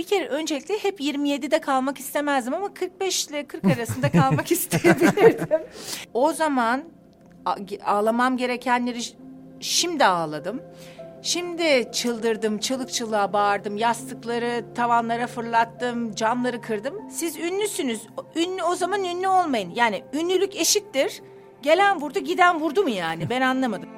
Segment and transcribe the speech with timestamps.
[0.00, 5.60] Bir kere öncelikle hep 27'de kalmak istemezdim ama 45 ile 40 arasında kalmak isteyebilirdim.
[6.14, 6.82] O zaman
[7.84, 8.98] ağlamam gerekenleri
[9.60, 10.62] şimdi ağladım.
[11.22, 17.10] Şimdi çıldırdım, çığlık çığlığa bağırdım, yastıkları tavanlara fırlattım, camları kırdım.
[17.10, 18.06] Siz ünlüsünüz,
[18.36, 19.72] ünlü o zaman ünlü olmayın.
[19.74, 21.22] Yani ünlülük eşittir.
[21.62, 23.30] Gelen vurdu, giden vurdu mu yani?
[23.30, 23.88] Ben anlamadım.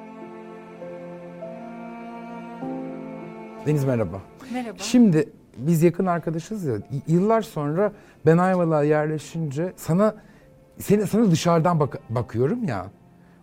[3.65, 4.21] Deniz merhaba.
[4.51, 4.77] Merhaba.
[4.79, 6.75] Şimdi biz yakın arkadaşız ya.
[7.07, 7.91] Yıllar sonra
[8.25, 10.15] ben Ayvalık'a yerleşince sana
[10.79, 12.91] seni sana dışarıdan bak- bakıyorum ya.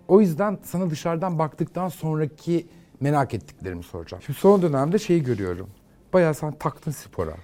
[0.09, 2.67] O yüzden sana dışarıdan baktıktan sonraki
[3.01, 4.23] merak ettiklerimi soracağım.
[4.27, 5.71] Şimdi son dönemde şeyi görüyorum.
[6.13, 7.35] Bayağı sen taktın spora.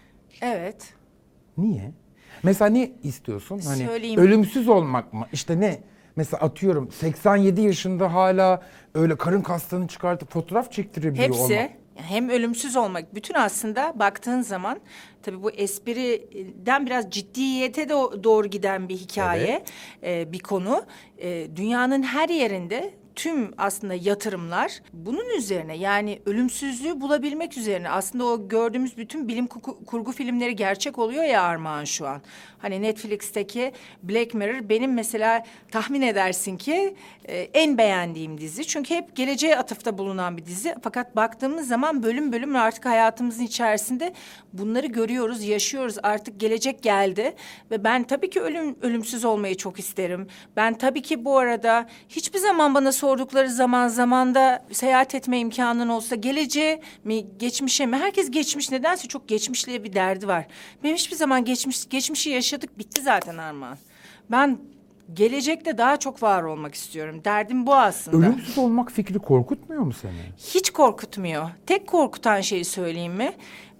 [0.42, 0.94] Evet.
[1.58, 1.92] Niye?
[2.42, 3.60] Mesela ne istiyorsun?
[3.64, 4.20] Hani Söyleyeyim.
[4.20, 5.26] ölümsüz olmak mı?
[5.32, 5.78] İşte ne?
[6.16, 8.62] Mesela atıyorum 87 yaşında hala
[8.94, 11.70] öyle karın kaslarını çıkartıp fotoğraf çektirebiliyor Hepsi olmak.
[11.96, 14.80] Hem ölümsüz olmak bütün aslında baktığın zaman
[15.22, 19.64] tabii bu espriden biraz ciddiyete de doğru giden bir hikaye,
[20.02, 20.84] e, bir konu.
[21.18, 27.90] E, dünyanın her yerinde tüm aslında yatırımlar bunun üzerine yani ölümsüzlüğü bulabilmek üzerine.
[27.90, 29.46] Aslında o gördüğümüz bütün bilim
[29.86, 32.22] kurgu filmleri gerçek oluyor ya Armağan şu an.
[32.58, 33.72] Hani Netflix'teki
[34.02, 38.66] Black Mirror benim mesela tahmin edersin ki e, en beğendiğim dizi.
[38.66, 40.74] Çünkü hep geleceğe atıfta bulunan bir dizi.
[40.82, 44.12] Fakat baktığımız zaman bölüm bölüm artık hayatımızın içerisinde
[44.52, 45.96] bunları görüyoruz, yaşıyoruz.
[46.02, 47.34] Artık gelecek geldi
[47.70, 50.26] ve ben tabii ki ölüm ölümsüz olmayı çok isterim.
[50.56, 56.16] Ben tabii ki bu arada hiçbir zaman bana sordukları zaman zamanda seyahat etme imkanın olsa
[56.16, 57.96] geleceğe mi geçmişe mi?
[57.96, 60.46] Herkes geçmiş nedense çok geçmişliğe bir derdi var.
[60.84, 63.78] Benim hiçbir zaman geçmiş geçmişi yaşadık bitti zaten Armağan.
[64.30, 64.58] Ben
[65.14, 67.20] gelecekte daha çok var olmak istiyorum.
[67.24, 68.26] Derdim bu aslında.
[68.26, 70.12] Ölümsüz olmak fikri korkutmuyor mu seni?
[70.54, 71.50] Hiç korkutmuyor.
[71.66, 73.32] Tek korkutan şeyi söyleyeyim mi?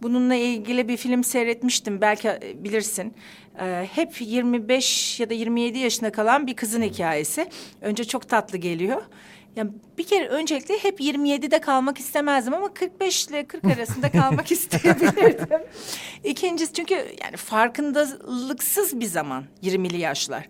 [0.02, 2.00] Bununla ilgili bir film seyretmiştim.
[2.00, 3.14] Belki e, bilirsin.
[3.60, 7.48] Ee, hep 25 ya da 27 yaşında kalan bir kızın hikayesi.
[7.80, 9.02] Önce çok tatlı geliyor.
[9.56, 9.66] Ya
[9.98, 15.60] bir kere öncelikle hep 27'de kalmak istemezdim ama 45 ile 40 arasında kalmak isteyebilirdim.
[16.24, 20.48] İkincisi çünkü yani farkındalıksız bir zaman 20'li yaşlar.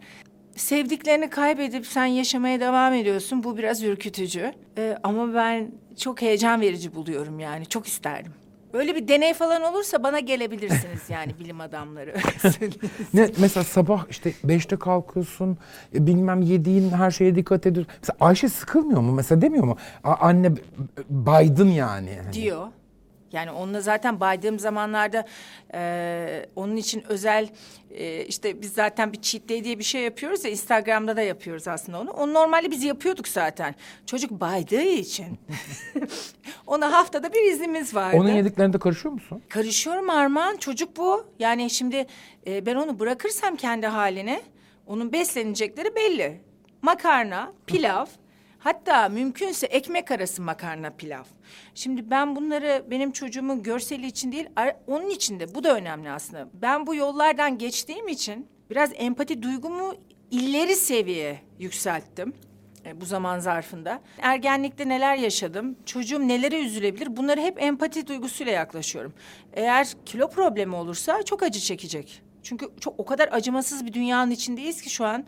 [0.56, 3.44] Sevdiklerini kaybedip sen yaşamaya devam ediyorsun.
[3.44, 4.52] Bu biraz ürkütücü.
[4.78, 7.66] Ee, ama ben çok heyecan verici buluyorum yani.
[7.66, 8.32] Çok isterdim.
[8.72, 12.10] Böyle bir deney falan olursa bana gelebilirsiniz yani bilim adamları.
[12.14, 12.80] Öyle söyleyeyim.
[13.14, 15.58] Ne mesela sabah işte beşte kalkıyorsun,
[15.94, 17.92] e, bilmem yediğin her şeye dikkat ediyorsun.
[18.00, 19.12] Mesela Ayşe sıkılmıyor mu?
[19.12, 19.76] Mesela demiyor mu?
[20.04, 20.60] A- anne b-
[21.10, 22.10] baydın yani.
[22.24, 22.32] Hani.
[22.32, 22.66] diyor.
[23.36, 25.26] Yani onunla zaten baydığım zamanlarda
[25.74, 27.48] e, onun için özel
[27.90, 31.68] e, işte biz zaten bir cheat day diye bir şey yapıyoruz ya Instagram'da da yapıyoruz
[31.68, 32.10] aslında onu.
[32.10, 33.74] Onu normalde biz yapıyorduk zaten.
[34.06, 35.38] Çocuk baydığı için.
[36.66, 38.16] Ona haftada bir iznimiz vardı.
[38.16, 39.42] Onun yediklerinde karışıyor musun?
[39.48, 40.56] Karışıyorum Armağan.
[40.56, 41.26] Çocuk bu.
[41.38, 42.06] Yani şimdi
[42.46, 44.40] e, ben onu bırakırsam kendi haline
[44.86, 46.40] onun beslenecekleri belli.
[46.82, 48.06] Makarna, pilav,
[48.66, 51.24] hatta mümkünse ekmek arası makarna pilav.
[51.74, 54.48] Şimdi ben bunları benim çocuğumun görseli için değil,
[54.86, 56.48] onun için de bu da önemli aslında.
[56.54, 59.94] Ben bu yollardan geçtiğim için biraz empati duygumu
[60.30, 62.32] ileri seviye yükselttim
[62.86, 64.00] e, bu zaman zarfında.
[64.18, 69.14] Ergenlikte neler yaşadım, çocuğum nelere üzülebilir bunları hep empati duygusuyla yaklaşıyorum.
[69.52, 72.22] Eğer kilo problemi olursa çok acı çekecek.
[72.42, 75.24] Çünkü çok o kadar acımasız bir dünyanın içindeyiz ki şu an.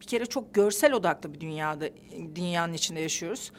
[0.00, 1.88] Bir kere çok görsel odaklı bir dünyada
[2.34, 3.52] dünyanın içinde yaşıyoruz.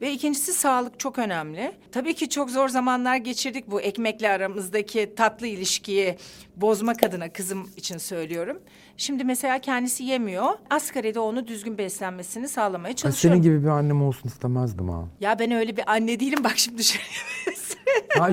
[0.00, 1.72] Ve ikincisi sağlık çok önemli.
[1.92, 6.16] Tabii ki çok zor zamanlar geçirdik bu ekmekle aramızdaki tatlı ilişkiyi
[6.56, 8.58] bozmak adına kızım için söylüyorum.
[8.96, 10.46] Şimdi mesela kendisi yemiyor.
[10.70, 13.42] Asgaride onu düzgün beslenmesini sağlamaya çalışıyorum.
[13.42, 15.04] senin gibi bir annem olsun istemezdim ha.
[15.20, 17.26] Ya ben öyle bir anne değilim bak şimdi söylüyorsun.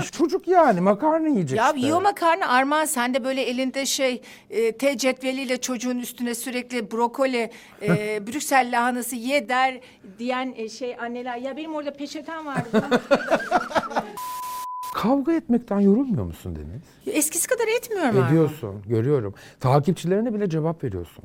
[0.04, 1.80] şu çocuk yani makarna yiyecek Ya işte.
[1.80, 7.52] yiyor makarna Armağan sen de böyle elinde şey e, T cetveliyle çocuğun üstüne sürekli brokoli,
[7.82, 7.88] e,
[8.28, 9.80] Brüksel lahanası ye der
[10.20, 11.38] diyen e, şey anneler.
[11.38, 12.90] Ya benim orada peçetem vardı.
[14.94, 17.16] Kavga etmekten yorulmuyor musun Deniz?
[17.18, 18.28] Eskisi kadar etmiyorum Armağan.
[18.32, 19.34] Ediyorsun, görüyorum.
[19.60, 21.24] Takipçilerine bile cevap veriyorsun.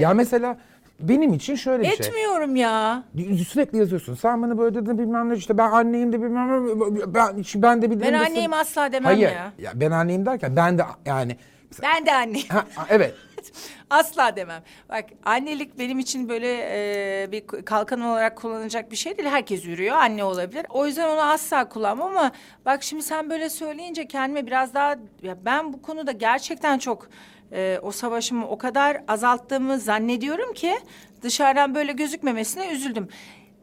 [0.00, 0.58] Ya mesela
[1.00, 2.06] benim için şöyle bir şey.
[2.06, 3.04] Etmiyorum ya.
[3.48, 4.14] Sürekli yazıyorsun.
[4.14, 7.14] Sen bana böyle dedin bilmem ne işte ben anneyim de bilmem ne.
[7.14, 8.12] Ben, ben de bilirim.
[8.12, 8.30] Ben desin.
[8.30, 9.28] anneyim asla demem Hayır.
[9.32, 9.52] ya.
[9.58, 9.72] ya.
[9.74, 11.36] Ben anneyim derken ben de yani.
[11.82, 12.48] Ben de anneyim.
[12.48, 13.14] Ha, evet.
[13.90, 14.62] Asla demem.
[14.88, 19.28] Bak annelik benim için böyle e, bir kalkan olarak kullanılacak bir şey değil.
[19.28, 20.66] Herkes yürüyor, anne olabilir.
[20.70, 22.32] O yüzden onu asla kullanmam ama
[22.66, 24.96] bak şimdi sen böyle söyleyince kendime biraz daha...
[25.22, 27.08] Ya ben bu konuda gerçekten çok
[27.54, 30.74] e, o savaşımı o kadar azalttığımı zannediyorum ki...
[31.22, 33.08] ...dışarıdan böyle gözükmemesine üzüldüm.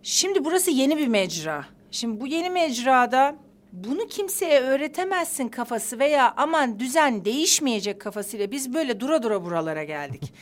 [0.04, 1.66] Şimdi burası yeni bir mecra.
[1.92, 3.36] Şimdi bu yeni mecrada
[3.72, 10.34] bunu kimseye öğretemezsin kafası veya aman düzen değişmeyecek kafasıyla biz böyle dura dura buralara geldik.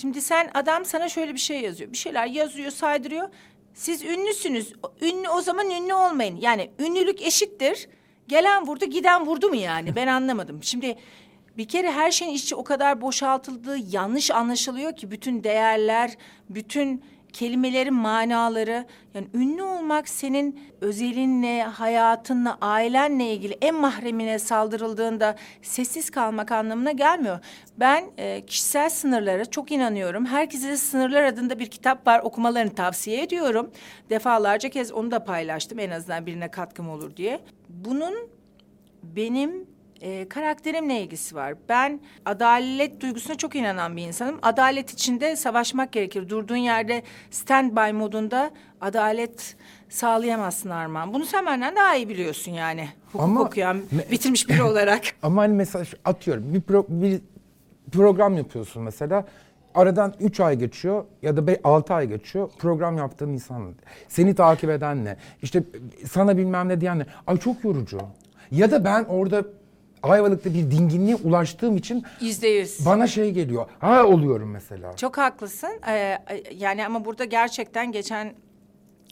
[0.00, 1.92] Şimdi sen adam sana şöyle bir şey yazıyor.
[1.92, 3.28] Bir şeyler yazıyor, saydırıyor.
[3.74, 4.72] Siz ünlüsünüz.
[5.00, 6.36] Ünlü o zaman ünlü olmayın.
[6.40, 7.88] Yani ünlülük eşittir.
[8.28, 9.96] Gelen vurdu, giden vurdu mu yani?
[9.96, 10.62] Ben anlamadım.
[10.62, 10.96] Şimdi
[11.56, 16.16] bir kere her şeyin içi o kadar boşaltıldığı, yanlış anlaşılıyor ki bütün değerler,
[16.50, 17.04] bütün
[17.34, 18.86] kelimelerin manaları.
[19.14, 27.38] Yani ünlü olmak senin özelinle, hayatınla, ailenle ilgili en mahremine saldırıldığında sessiz kalmak anlamına gelmiyor.
[27.76, 30.26] Ben e, kişisel sınırlara çok inanıyorum.
[30.26, 32.20] Herkese Sınırlar adında bir kitap var.
[32.20, 33.70] Okumalarını tavsiye ediyorum.
[34.10, 37.40] Defalarca kez onu da paylaştım en azından birine katkım olur diye.
[37.68, 38.14] Bunun
[39.02, 41.54] benim e, karakterimle ilgisi var.
[41.68, 44.38] Ben adalet duygusuna çok inanan bir insanım.
[44.42, 46.28] Adalet içinde savaşmak gerekir.
[46.28, 48.50] Durduğun yerde standby modunda
[48.80, 49.56] adalet
[49.88, 51.14] sağlayamazsın Armağan.
[51.14, 52.88] Bunu sen benden daha iyi biliyorsun yani.
[53.12, 53.80] Hukuk Ama- okuyan,
[54.10, 55.02] bitirmiş biri olarak.
[55.22, 57.20] Ama hani mesela atıyorum bir, pro- bir
[57.92, 59.24] program yapıyorsun mesela.
[59.74, 62.50] Aradan üç ay geçiyor ya da be- altı ay geçiyor.
[62.58, 63.74] Program yaptığın insan
[64.08, 65.62] seni takip edenle işte
[66.10, 68.00] sana bilmem ne diyenle ay çok yorucu.
[68.50, 69.44] Ya da ben orada
[70.10, 72.86] Ayvalık'ta bir dinginliğe ulaştığım için Yüzde yüz.
[72.86, 73.66] bana şey geliyor.
[73.78, 74.96] Ha oluyorum mesela.
[74.96, 75.80] Çok haklısın.
[75.88, 76.18] Ee,
[76.52, 78.34] yani ama burada gerçekten geçen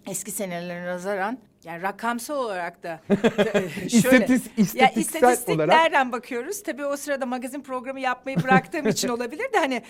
[0.07, 6.63] eski senelere nazaran yani rakamsal olarak da e, şöyle İstatis- ya istatistiksel istatistiklerden bakıyoruz.
[6.63, 9.83] Tabii o sırada magazin programı yapmayı bıraktığım için olabilir de hani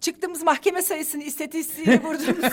[0.00, 2.52] çıktığımız mahkeme sayısını istatistiğini vurduğumuz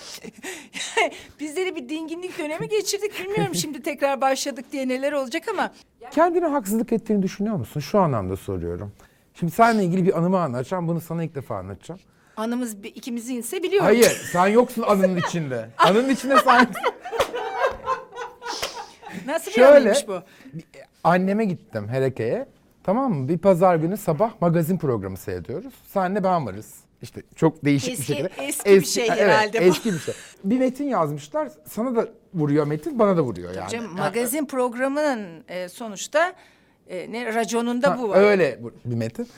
[1.40, 3.20] Bizleri bir dinginlik dönemi geçirdik.
[3.24, 5.72] Bilmiyorum şimdi tekrar başladık diye neler olacak ama
[6.10, 7.80] Kendine haksızlık ettiğini düşünüyor musun?
[7.80, 8.92] Şu anlamda soruyorum.
[9.34, 10.88] Şimdi seninle ilgili bir anımı anlatacağım.
[10.88, 12.00] Bunu sana ilk defa anlatacağım.
[12.36, 13.86] anımız bir- ikimizin ise biliyorum.
[13.86, 15.68] Hayır, sen yoksun anının içinde.
[15.78, 16.66] Anının içinde sen
[19.26, 20.20] Nasıl bir Şöyle, anıymış bu?
[21.04, 22.46] anneme gittim Hereke'ye.
[22.84, 23.28] Tamam mı?
[23.28, 25.74] Bir pazar günü sabah magazin programı seyrediyoruz.
[25.86, 26.74] Senle ben varız.
[27.02, 28.44] İşte çok değişik Eski- bir şekilde.
[28.44, 29.64] eski bir şey evet, herhalde bu.
[29.64, 30.14] Eski bir şey.
[30.44, 31.48] Bir metin yazmışlar.
[31.64, 33.70] Sana da vuruyor metin, bana da vuruyor yani.
[33.70, 36.32] Canım, magazin programının e, sonuçta
[36.88, 38.16] e, ne raconunda Ha, bu var.
[38.16, 39.28] Öyle bir metin.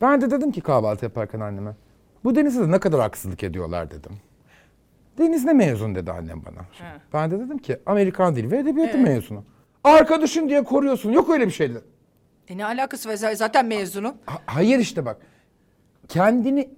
[0.00, 1.76] Ben de dedim ki kahvaltı yaparken anneme.
[2.24, 4.12] Bu Deniz'e de ne kadar haksızlık ediyorlar dedim.
[5.18, 6.58] Deniz ne mezun dedi annem bana.
[6.58, 6.96] Ha.
[7.12, 9.44] Ben de dedim ki Amerikan Dili ve Edebiyatı mezunu.
[9.84, 11.12] Arkadaşın diye koruyorsun.
[11.12, 11.70] Yok öyle bir şey.
[11.70, 11.80] dedi.
[12.48, 14.14] E, ne alakası var zaten mezunu.
[14.26, 15.16] Ha- hayır işte bak.
[16.08, 16.70] Kendini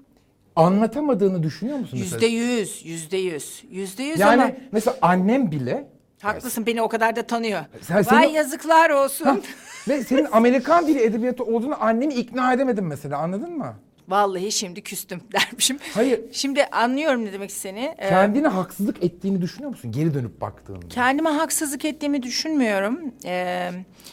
[0.56, 1.96] anlatamadığını düşünüyor musun?
[1.96, 5.88] Yüzde yüz, yüzde yüz, yüzde yüz Yani ama mesela annem bile
[6.22, 7.60] haklısın beni o kadar da tanıyor.
[7.80, 9.42] Sen- Vay seni- yazıklar olsun.
[9.88, 13.74] ve senin Amerikan dili edebiyatı olduğunu annemi ikna edemedim mesela anladın mı?
[14.08, 15.78] Vallahi şimdi küstüm dermişim.
[15.94, 16.20] Hayır.
[16.32, 17.94] Şimdi anlıyorum ne demek istediğini.
[17.98, 20.88] Ee, Kendine haksızlık ettiğini düşünüyor musun geri dönüp baktığında?
[20.88, 23.00] Kendime haksızlık ettiğimi düşünmüyorum.
[23.24, 23.70] Ee,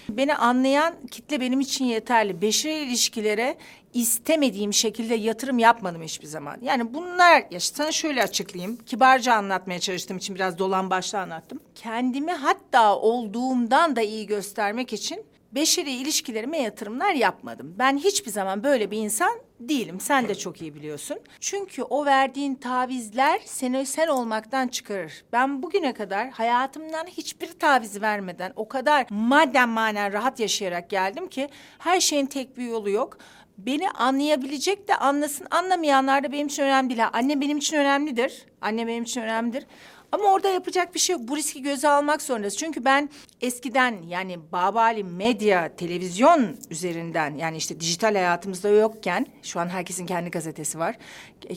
[0.09, 2.41] beni anlayan kitle benim için yeterli.
[2.41, 3.57] Beşeri ilişkilere
[3.93, 6.57] istemediğim şekilde yatırım yapmadım hiçbir zaman.
[6.61, 8.75] Yani bunlar, ya sana şöyle açıklayayım.
[8.85, 11.59] Kibarca anlatmaya çalıştığım için biraz dolan başlı anlattım.
[11.75, 17.75] Kendimi hatta olduğumdan da iyi göstermek için beşeri ilişkilerime yatırımlar yapmadım.
[17.79, 19.31] Ben hiçbir zaman böyle bir insan
[19.69, 19.99] değilim.
[19.99, 21.17] Sen de çok iyi biliyorsun.
[21.39, 25.23] Çünkü o verdiğin tavizler seni sen olmaktan çıkarır.
[25.31, 31.49] Ben bugüne kadar hayatımdan hiçbir taviz vermeden o kadar madden manen rahat yaşayarak geldim ki
[31.79, 33.17] her şeyin tek bir yolu yok.
[33.57, 35.47] Beni anlayabilecek de anlasın.
[35.51, 37.07] Anlamayanlar da benim için önemli değil.
[37.13, 38.45] Anne benim için önemlidir.
[38.61, 39.65] Anne benim için önemlidir.
[40.11, 41.27] Ama orada yapacak bir şey yok.
[41.27, 42.57] Bu riski göze almak zorundayız.
[42.57, 43.09] Çünkü ben
[43.41, 50.31] eskiden yani Babali medya, televizyon üzerinden yani işte dijital hayatımızda yokken şu an herkesin kendi
[50.31, 50.97] gazetesi var.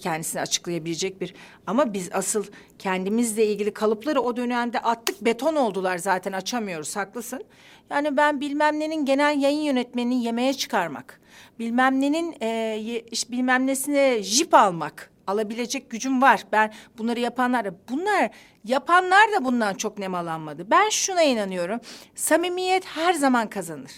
[0.02, 1.34] Kendisini açıklayabilecek bir
[1.66, 2.44] ama biz asıl
[2.78, 7.44] kendimizle ilgili kalıpları o dönemde attık beton oldular zaten açamıyoruz haklısın.
[7.90, 11.20] Yani ben bilmem nenin genel yayın yönetmenini yemeğe çıkarmak,
[11.58, 16.44] bilmem nenin e, bilmem nesine jip almak alabilecek gücüm var.
[16.52, 18.30] Ben bunları yapanlar da bunlar
[18.64, 20.70] yapanlar da bundan çok nemalanmadı.
[20.70, 21.80] Ben şuna inanıyorum.
[22.14, 23.92] Samimiyet her zaman kazanır.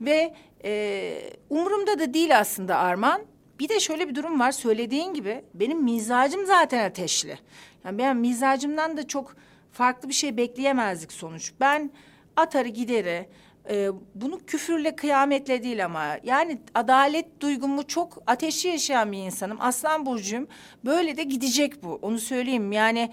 [0.00, 1.14] Ve e,
[1.50, 3.22] umurumda da değil aslında Arman.
[3.58, 4.52] Bir de şöyle bir durum var.
[4.52, 7.38] Söylediğin gibi benim mizacım zaten ateşli.
[7.84, 9.36] Yani ben mizacımdan da çok
[9.72, 11.52] farklı bir şey bekleyemezdik sonuç.
[11.60, 11.90] Ben
[12.36, 13.28] atarı gideri
[13.70, 19.56] e, bunu küfürle kıyametle değil ama yani adalet duygumu çok ateşli yaşayan bir insanım.
[19.60, 20.48] Aslan burcuyum.
[20.84, 21.98] Böyle de gidecek bu.
[22.02, 22.72] Onu söyleyeyim.
[22.72, 23.12] Yani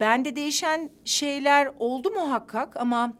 [0.00, 3.12] bende değişen şeyler oldu muhakkak ama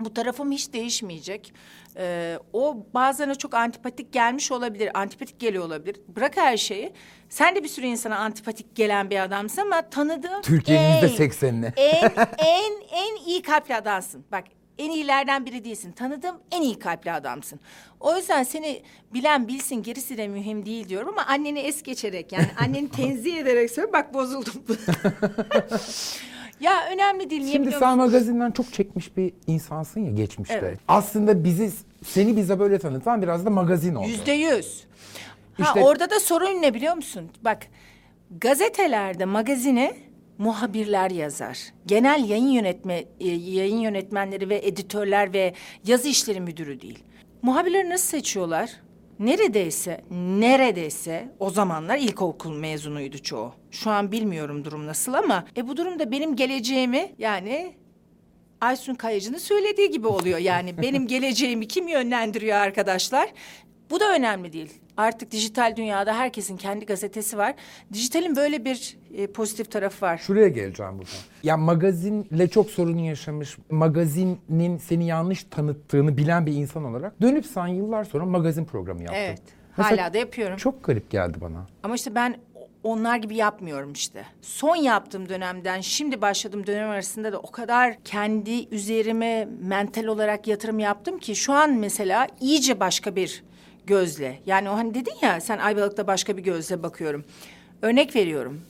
[0.00, 1.54] bu tarafım hiç değişmeyecek.
[1.96, 6.00] Ee, o bazen çok antipatik gelmiş olabilir, antipatik geliyor olabilir.
[6.08, 6.92] Bırak her şeyi.
[7.28, 11.72] Sen de bir sürü insana antipatik gelen bir adamsın ama tanıdığım Türkiye'nin en- yüzde seksenini.
[11.76, 12.02] en
[12.38, 14.24] en en iyi kalpli adamsın.
[14.32, 14.44] Bak
[14.82, 15.92] en iyilerden biri değilsin.
[15.92, 17.60] Tanıdığım en iyi kalpli adamsın.
[18.00, 18.82] O yüzden seni
[19.14, 23.70] bilen bilsin gerisi de mühim değil diyorum ama anneni es geçerek yani anneni tenzih ederek
[23.70, 23.92] söylüyorum.
[23.92, 24.52] Bak bozuldum.
[26.60, 27.42] ya önemli değil.
[27.42, 28.06] Niye Şimdi biliyor sen musun?
[28.06, 30.54] magazinden çok çekmiş bir insansın ya geçmişte.
[30.62, 30.78] Evet.
[30.88, 31.70] Aslında bizi
[32.04, 34.08] seni bize böyle tanıtan biraz da magazin oldu.
[34.08, 34.84] Yüzde yüz.
[35.58, 37.30] Ha, İşte- orada da sorun ne biliyor musun?
[37.44, 37.66] Bak
[38.40, 39.94] gazetelerde magazine
[40.38, 41.58] muhabirler yazar.
[41.86, 45.54] Genel yayın yönetme e, yayın yönetmenleri ve editörler ve
[45.86, 46.98] yazı işleri müdürü değil.
[47.42, 48.70] Muhabirleri nasıl seçiyorlar?
[49.18, 53.52] Neredeyse, neredeyse o zamanlar ilkokul mezunuydu çoğu.
[53.70, 57.74] Şu an bilmiyorum durum nasıl ama e bu durumda benim geleceğimi yani
[58.60, 60.38] Aysun Kayacı'nın söylediği gibi oluyor.
[60.38, 63.28] Yani benim geleceğimi kim yönlendiriyor arkadaşlar?
[63.92, 64.72] Bu da önemli değil.
[64.96, 67.54] Artık dijital dünyada herkesin kendi gazetesi var.
[67.92, 70.18] Dijitalin böyle bir e, pozitif tarafı var.
[70.18, 71.12] Şuraya geleceğim buradan.
[71.42, 77.66] Ya magazinle çok sorun yaşamış, magazinin seni yanlış tanıttığını bilen bir insan olarak dönüp sen
[77.66, 79.18] yıllar sonra magazin programı yaptın.
[79.18, 79.42] Evet.
[79.76, 80.56] Mesela Hala da yapıyorum.
[80.56, 81.66] Çok garip geldi bana.
[81.82, 82.36] Ama işte ben
[82.82, 84.24] onlar gibi yapmıyorum işte.
[84.42, 90.78] Son yaptığım dönemden şimdi başladığım dönem arasında da o kadar kendi üzerime mental olarak yatırım
[90.78, 93.42] yaptım ki şu an mesela iyice başka bir
[93.86, 94.40] gözle.
[94.46, 97.24] Yani o hani dedin ya sen Ayvalık'ta başka bir gözle bakıyorum.
[97.82, 98.60] Örnek veriyorum.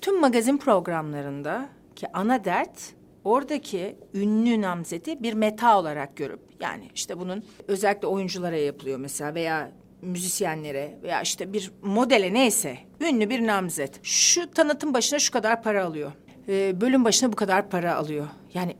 [0.00, 2.92] Tüm magazin programlarında ki ana dert
[3.24, 9.70] oradaki ünlü namzeti bir meta olarak görüp yani işte bunun özellikle oyunculara yapılıyor mesela veya
[10.02, 14.00] müzisyenlere veya işte bir modele neyse ünlü bir namzet.
[14.02, 16.12] Şu tanıtım başına şu kadar para alıyor.
[16.48, 18.26] Ee, bölüm başına bu kadar para alıyor.
[18.54, 18.76] Yani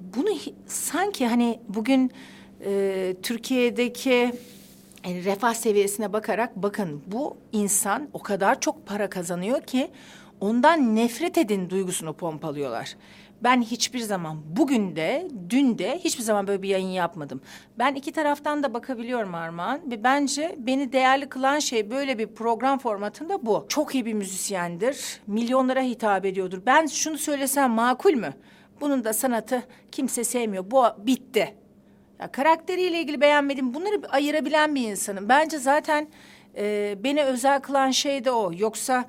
[0.00, 0.28] bunu
[0.66, 2.12] sanki hani bugün
[2.64, 4.32] e, Türkiye'deki
[5.04, 9.90] yani refah seviyesine bakarak bakın bu insan o kadar çok para kazanıyor ki
[10.40, 12.96] ondan nefret edin duygusunu pompalıyorlar.
[13.42, 17.40] Ben hiçbir zaman bugün de dün de hiçbir zaman böyle bir yayın yapmadım.
[17.78, 22.78] Ben iki taraftan da bakabiliyorum Armağan ve bence beni değerli kılan şey böyle bir program
[22.78, 23.66] formatında bu.
[23.68, 26.62] Çok iyi bir müzisyendir, milyonlara hitap ediyordur.
[26.66, 28.34] Ben şunu söylesem makul mü?
[28.80, 30.70] Bunun da sanatı kimse sevmiyor.
[30.70, 31.54] Bu bitti.
[32.20, 33.74] Ya karakteriyle ilgili beğenmedim.
[33.74, 35.28] Bunları ayırabilen bir insanım.
[35.28, 36.08] Bence zaten
[36.56, 38.52] e, beni özel kılan şey de o.
[38.58, 39.04] Yoksa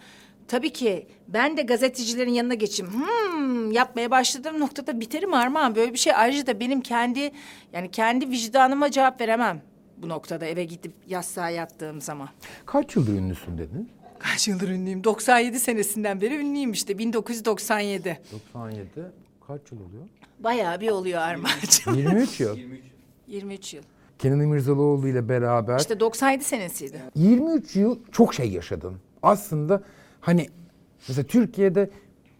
[0.47, 2.91] tabii ki ben de gazetecilerin yanına geçeyim.
[2.93, 5.75] Hmm, yapmaya başladığım noktada biterim Armağan.
[5.75, 7.31] Böyle bir şey ayrıca da benim kendi
[7.73, 9.61] yani kendi vicdanıma cevap veremem
[9.97, 12.29] bu noktada eve gidip yastığa yattığım zaman.
[12.65, 13.89] Kaç yıldır ünlüsün dedin?
[14.19, 15.03] Kaç yıldır ünlüyüm?
[15.03, 16.97] 97 senesinden beri ünlüyüm işte.
[16.97, 18.19] 1997.
[18.31, 18.87] 97.
[19.47, 20.03] Kaç yıl oluyor?
[20.39, 21.93] Bayağı bir oluyor Armağan'cığım.
[21.93, 22.57] 23 yıl.
[22.57, 22.81] 23
[23.27, 23.83] yıl.
[24.19, 27.01] Kenan İmirzalıoğlu ile beraber İşte 97 senesiydi.
[27.15, 28.95] 23 yıl çok şey yaşadın.
[29.23, 29.83] Aslında
[30.21, 30.47] hani
[31.07, 31.89] mesela Türkiye'de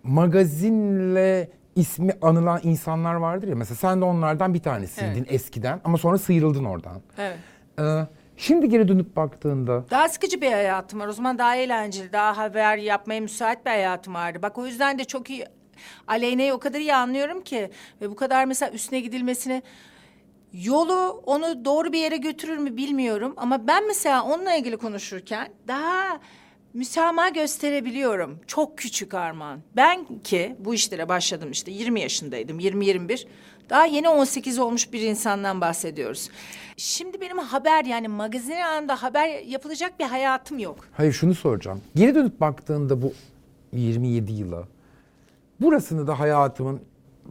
[0.03, 3.55] magazinle ismi anılan insanlar vardır ya.
[3.55, 5.33] Mesela sen de onlardan bir tanesiydin Evet.
[5.33, 7.01] eskiden ama sonra sıyrıldın oradan.
[7.17, 7.37] Evet.
[7.79, 11.07] Ee, şimdi geri dönüp baktığında Daha sıkıcı bir hayatım var.
[11.07, 14.39] O zaman daha eğlenceli, daha haber yapmaya müsait bir hayatım vardı.
[14.41, 15.45] Bak o yüzden de çok iyi...
[16.07, 17.69] Aleyna'yı o kadar iyi anlıyorum ki...
[18.01, 19.63] ...ve bu kadar mesela üstüne gidilmesini...
[20.63, 23.33] Yolu onu doğru bir yere götürür mü bilmiyorum.
[23.37, 25.49] Ama ben mesela onunla ilgili konuşurken...
[25.67, 26.19] ...daha
[26.73, 28.39] müsamaha gösterebiliyorum.
[28.47, 29.59] Çok küçük Armağan.
[29.75, 32.59] Ben ki bu işlere başladım işte 20 yaşındaydım.
[32.59, 33.27] 20-21.
[33.69, 36.29] Daha yeni 18 olmuş bir insandan bahsediyoruz.
[36.77, 40.87] Şimdi benim haber yani magazin anında haber yapılacak bir hayatım yok.
[40.93, 41.81] hayır şunu soracağım.
[41.95, 43.13] Geri dönüp baktığında bu
[43.73, 44.63] 27 yıla
[45.61, 46.81] burasını da hayatımın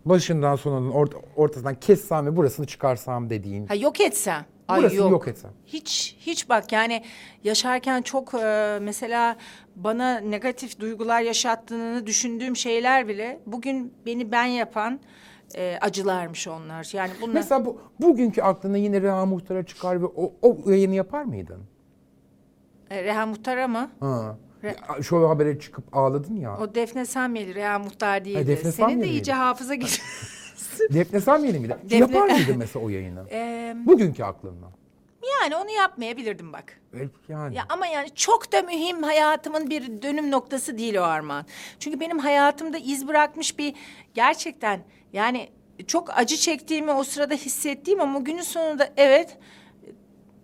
[0.05, 4.45] başından sonunun ort- ortasından kessem ve burasını çıkarsam dediğin Ha yok etsem.
[4.69, 5.11] Ay Burasını yok.
[5.11, 5.51] yok etsem.
[5.67, 7.05] Hiç hiç bak yani
[7.45, 9.37] yaşarken çok e, mesela
[9.77, 15.01] bana negatif duygular yaşattığını düşündüğüm şeyler bile bugün beni ben yapan
[15.55, 16.91] e, acılarmış onlar.
[16.93, 21.23] Yani bunlar Mesela bu bugünkü aklına yine Reha Muhtar'a çıkar ve o, o yayını yapar
[21.25, 21.63] mıydın?
[22.91, 23.91] e, Reha Muhtar mı?
[24.01, 24.37] Ha.
[24.69, 26.59] Ya, Şu habere çıkıp ağladın ya.
[26.59, 28.47] O Defne Samyeli, Reha Muhtar değildi.
[28.47, 30.03] Defne Senin de iyice hafıza git.
[30.91, 31.77] Defne Samyeli miydi?
[31.91, 33.25] Defne- Yapar mıydın mesela o yayını?
[33.33, 34.67] E, Bugünkü aklınla.
[35.43, 36.81] yani onu yapmayabilirdim bak.
[36.97, 37.57] Evet, Yani.
[37.57, 41.47] Ya ama yani çok da mühim hayatımın bir dönüm noktası değil o Armağan.
[41.79, 43.75] Çünkü benim hayatımda iz bırakmış bir
[44.15, 44.81] gerçekten
[45.13, 45.49] yani
[45.87, 49.39] çok acı çektiğimi o sırada hissettiğim ama günün sonunda evet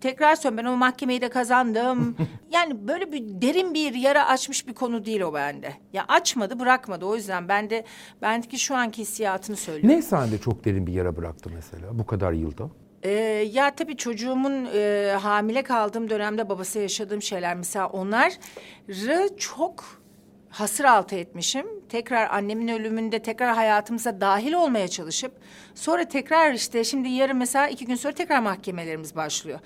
[0.01, 2.15] tekrar söylüyorum ben o mahkemeyi de kazandım.
[2.51, 5.73] yani böyle bir derin bir yara açmış bir konu değil o bende.
[5.93, 7.85] Ya açmadı bırakmadı o yüzden ben de
[8.21, 9.97] bendeki şu anki hissiyatını söylüyorum.
[9.97, 12.69] Ne sende çok derin bir yara bıraktı mesela bu kadar yılda?
[13.03, 13.11] Ee,
[13.51, 20.01] ya tabii çocuğumun e, hamile kaldığım dönemde babası yaşadığım şeyler mesela onları çok
[20.49, 21.65] hasır altı etmişim.
[21.89, 25.31] Tekrar annemin ölümünde tekrar hayatımıza dahil olmaya çalışıp
[25.75, 29.59] sonra tekrar işte şimdi yarın mesela iki gün sonra tekrar mahkemelerimiz başlıyor.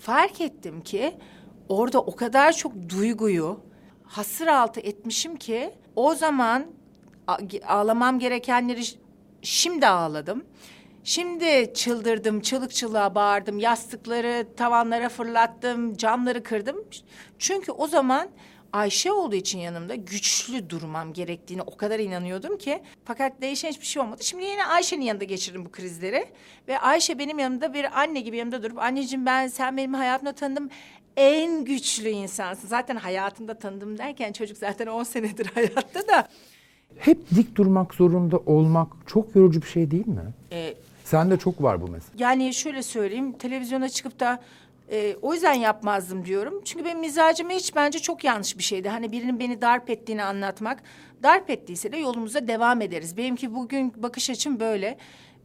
[0.00, 1.14] Fark ettim ki
[1.68, 3.60] orada o kadar çok duyguyu
[4.04, 6.66] hasır altı etmişim ki o zaman
[7.66, 8.82] ağlamam gerekenleri
[9.42, 10.44] şimdi ağladım.
[11.04, 16.76] Şimdi çıldırdım, çığlık çığlığa bağırdım, yastıkları tavanlara fırlattım, camları kırdım.
[17.38, 18.28] Çünkü o zaman
[18.72, 22.82] Ayşe olduğu için yanımda güçlü durmam gerektiğini o kadar inanıyordum ki.
[23.04, 24.24] Fakat değişen hiçbir şey olmadı.
[24.24, 26.26] Şimdi yine Ayşe'nin yanında geçirdim bu krizleri.
[26.68, 28.78] Ve Ayşe benim yanımda bir anne gibi yanımda durup...
[28.78, 30.70] ...anneciğim ben sen benim hayatımda tanıdığım
[31.16, 32.68] en güçlü insansın.
[32.68, 36.28] Zaten hayatımda tanıdım derken çocuk zaten 10 senedir hayatta da.
[36.98, 40.32] Hep dik durmak zorunda olmak çok yorucu bir şey değil mi?
[40.52, 42.12] e, Sende çok var bu mesela.
[42.18, 44.40] Yani şöyle söyleyeyim, televizyona çıkıp da
[44.90, 46.62] e, o yüzden yapmazdım diyorum.
[46.64, 48.88] Çünkü benim mizacıma hiç bence çok yanlış bir şeydi.
[48.88, 50.82] Hani birinin beni darp ettiğini anlatmak.
[51.22, 53.16] Darp ettiyse de yolumuza devam ederiz.
[53.16, 54.98] Benimki bugün bakış açım böyle.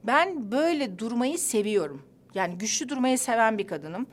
[0.03, 2.01] Ben böyle durmayı seviyorum.
[2.35, 4.07] Yani güçlü durmayı seven bir kadınım.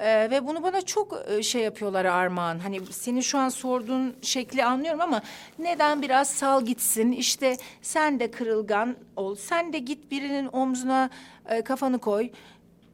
[0.00, 2.58] Ee, ve bunu bana çok e, şey yapıyorlar Armağan.
[2.58, 5.22] Hani senin şu an sorduğun şekli anlıyorum ama
[5.58, 7.12] neden biraz sal gitsin?
[7.12, 9.34] İşte sen de kırılgan ol.
[9.34, 11.10] Sen de git birinin omzuna
[11.48, 12.30] e, kafanı koy.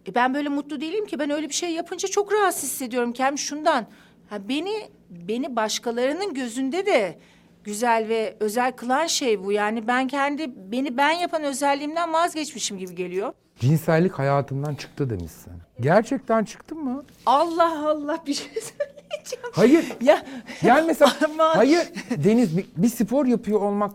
[0.08, 1.18] E, ben böyle mutlu değilim ki.
[1.18, 3.86] Ben öyle bir şey yapınca çok rahatsız hissediyorum kendimi şundan.
[4.30, 4.72] Ha, beni
[5.10, 7.18] beni başkalarının gözünde de
[7.64, 9.52] güzel ve özel kılan şey bu.
[9.52, 13.32] Yani ben kendi beni ben yapan özelliğimden vazgeçmişim gibi geliyor.
[13.60, 15.52] Cinsellik hayatımdan çıktı demişsin.
[15.80, 17.04] Gerçekten çıktı mı?
[17.26, 19.44] Allah Allah bir şey söyleyeceğim.
[19.52, 19.84] Hayır.
[20.00, 20.24] Ya
[20.62, 21.54] Yani mesela Aman.
[21.54, 23.92] hayır Deniz bir, bir spor yapıyor olmak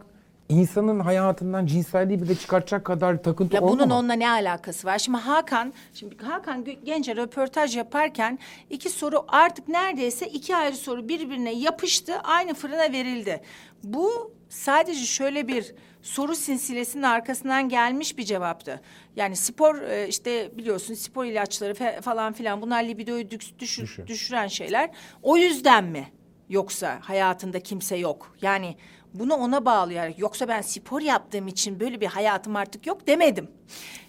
[0.60, 3.80] insanın hayatından cinselliği bile çıkartacak kadar takıntı Ya olmamalı.
[3.86, 5.00] bunun onunla ne alakası var?
[5.00, 8.40] Şimdi Hakan, şimdi Hakan Genç'e röportaj yaparken
[8.70, 13.42] iki soru artık neredeyse iki ayrı soru birbirine yapıştı, aynı fırına verildi.
[13.84, 18.82] Bu sadece şöyle bir soru silsilesinin arkasından gelmiş bir cevaptı.
[19.16, 24.08] Yani spor e, işte biliyorsun spor ilaçları falan filan bunlar libidoyu düş- düşür- Düşür.
[24.08, 24.90] düşüren şeyler.
[25.24, 26.08] O yüzden mi?
[26.50, 28.36] Yoksa hayatında kimse yok.
[28.42, 28.76] Yani
[29.14, 33.48] bunu ona bağlayarak yoksa ben spor yaptığım için böyle bir hayatım artık yok demedim.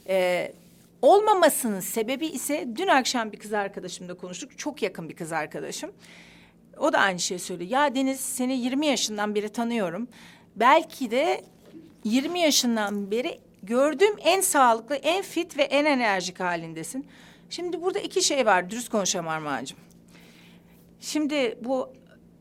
[0.08, 0.52] Ee,
[1.02, 4.58] olmamasının sebebi ise dün akşam bir kız arkadaşımla konuştuk.
[4.58, 5.92] Çok yakın bir kız arkadaşım.
[6.78, 7.70] O da aynı şeyi söylüyor.
[7.70, 10.08] Ya Deniz seni 20 yaşından beri tanıyorum.
[10.56, 11.44] Belki de
[12.04, 17.06] 20 yaşından beri gördüğüm en sağlıklı, en fit ve en enerjik halindesin.
[17.50, 18.70] Şimdi burada iki şey var.
[18.70, 19.78] Dürüst konuşalım Armağan'cığım.
[21.00, 21.92] Şimdi bu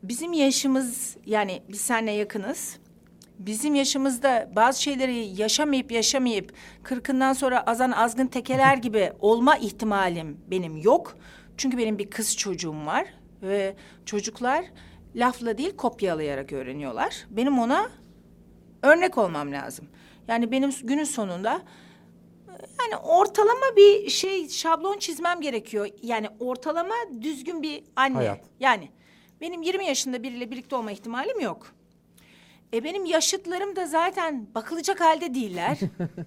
[0.02, 2.78] bizim yaşımız yani biz seninle yakınız.
[3.38, 10.76] Bizim yaşımızda bazı şeyleri yaşamayıp yaşamayıp kırkından sonra azan azgın tekeler gibi olma ihtimalim benim
[10.76, 11.16] yok.
[11.56, 13.06] Çünkü benim bir kız çocuğum var
[13.42, 14.64] ve çocuklar
[15.16, 17.26] lafla değil kopyalayarak öğreniyorlar.
[17.30, 17.90] Benim ona
[18.82, 19.88] örnek olmam lazım.
[20.28, 21.62] Yani benim günün sonunda
[22.80, 25.88] yani ortalama bir şey şablon çizmem gerekiyor.
[26.02, 28.14] Yani ortalama düzgün bir anne.
[28.14, 28.40] Hayat.
[28.60, 28.90] Yani
[29.40, 31.74] benim 20 yaşında biriyle birlikte olma ihtimalim yok.
[32.72, 35.78] E benim yaşıtlarım da zaten bakılacak halde değiller.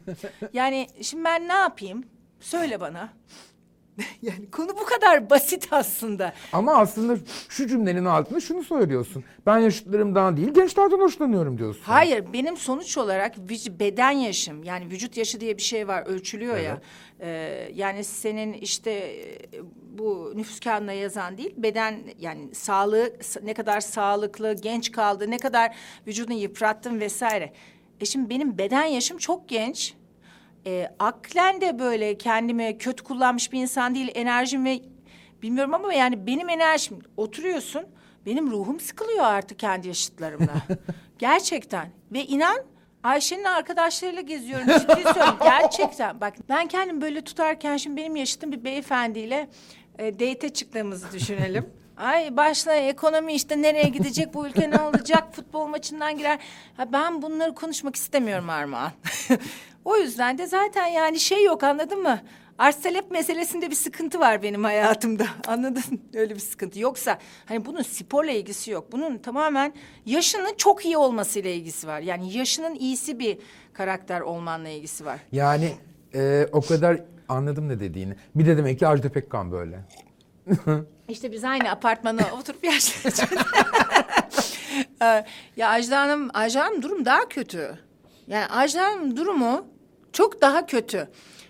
[0.53, 2.05] yani şimdi ben ne yapayım?
[2.39, 3.09] Söyle bana.
[4.21, 6.33] yani konu bu kadar basit aslında.
[6.53, 7.17] Ama aslında
[7.49, 9.23] şu cümlenin altında şunu söylüyorsun.
[9.45, 11.81] Ben yaşıtlarımdan değil gençlerden hoşlanıyorum diyorsun.
[11.85, 13.37] Hayır benim sonuç olarak
[13.79, 16.81] beden yaşım yani vücut yaşı diye bir şey var ölçülüyor ya.
[17.19, 19.39] Ee, yani senin işte e,
[19.97, 25.75] bu nüfus kağıdına yazan değil beden yani sağlığı ne kadar sağlıklı genç kaldı ne kadar
[26.07, 27.53] vücudunu yıprattın vesaire.
[28.01, 29.93] E şimdi benim beden yaşım çok genç.
[30.65, 34.79] E, aklen de böyle kendimi kötü kullanmış bir insan değil enerjim ve
[35.41, 37.85] bilmiyorum ama yani benim enerjim oturuyorsun
[38.25, 40.53] benim ruhum sıkılıyor artık kendi yaşıtlarımla.
[41.19, 42.57] Gerçekten ve inan
[43.03, 48.63] Ayşe'nin arkadaşlarıyla geziyorum ciddi söylüyorum gerçekten bak ben kendimi böyle tutarken şimdi benim yaşıtım bir
[48.63, 49.49] beyefendiyle
[49.99, 51.69] e, date çıktığımızı düşünelim.
[51.97, 56.39] Ay başla ekonomi işte nereye gidecek bu ülke ne olacak futbol maçından girer.
[56.77, 58.91] Ha, ben bunları konuşmak istemiyorum Armağan.
[59.85, 62.21] O yüzden de zaten yani şey yok anladın mı?
[62.57, 65.25] Arz talep meselesinde bir sıkıntı var benim hayatımda.
[65.47, 65.83] Anladın?
[66.13, 66.79] Öyle bir sıkıntı.
[66.79, 68.91] Yoksa hani bunun sporla ilgisi yok.
[68.91, 69.73] Bunun tamamen
[70.05, 71.99] yaşının çok iyi olmasıyla ilgisi var.
[71.99, 73.37] Yani yaşının iyisi bir
[73.73, 75.19] karakter olmanla ilgisi var.
[75.31, 75.71] Yani
[76.15, 78.15] e, o kadar anladım ne dediğini.
[78.35, 79.79] Bir de demek ki Ajda Pekkan böyle.
[81.09, 83.19] İşte biz aynı apartmana oturup yaşlıyoruz.
[85.01, 85.25] Ee,
[85.57, 87.79] ya Ajda Hanım, Ajda Hanım durum daha kötü.
[88.27, 89.65] Yani Ajda Hanım durumu
[90.13, 91.09] çok daha kötü.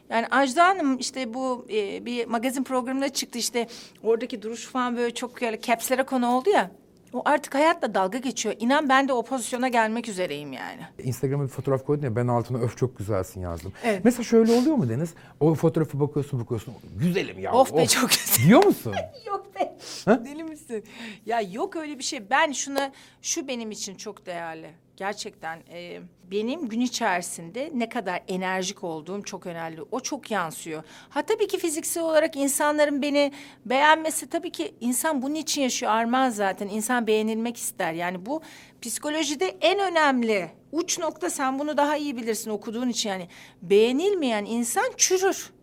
[0.09, 3.67] Yani Ajda Hanım işte bu e, bir magazin programına çıktı işte
[4.03, 6.71] oradaki duruş falan böyle çok böyle capslere konu oldu ya.
[7.13, 8.55] O artık hayatla dalga geçiyor.
[8.59, 10.81] İnan ben de o pozisyona gelmek üzereyim yani.
[11.03, 13.73] Instagram'a bir fotoğraf koydun ya ben altına öf çok güzelsin yazdım.
[13.83, 14.01] Evet.
[14.05, 15.13] Mesela şöyle oluyor mu Deniz?
[15.39, 17.53] O fotoğrafı bakıyorsun bakıyorsun güzelim ya.
[17.53, 18.47] Of be, çok güzel.
[18.47, 18.93] Diyor musun?
[19.27, 19.77] Yok be.
[20.05, 20.25] Ha?
[20.25, 20.83] Deli misin?
[21.25, 22.29] Ya yok öyle bir şey.
[22.29, 24.69] Ben şuna şu benim için çok değerli.
[24.97, 26.01] Gerçekten e,
[26.31, 29.81] benim gün içerisinde ne kadar enerjik olduğum çok önemli.
[29.91, 30.83] O çok yansıyor.
[31.09, 33.31] Ha tabii ki fiziksel olarak insanların beni
[33.65, 36.67] beğenmesi tabii ki insan bunun için yaşıyor Armağan zaten.
[36.67, 37.93] İnsan beğenilmek ister.
[37.93, 38.41] Yani bu
[38.81, 43.27] psikolojide en önemli uç nokta sen bunu daha iyi bilirsin okuduğun için yani
[43.61, 45.53] beğenilmeyen insan çürür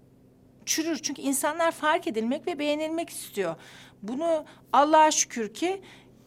[0.70, 0.98] çürür.
[1.02, 3.56] Çünkü insanlar fark edilmek ve beğenilmek istiyor.
[4.02, 5.82] Bunu Allah'a şükür ki